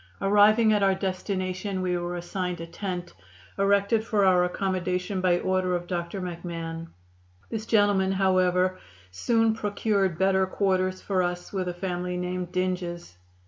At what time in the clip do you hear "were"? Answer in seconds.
1.95-2.15